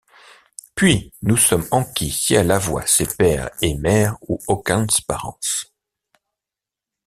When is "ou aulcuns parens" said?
4.27-5.37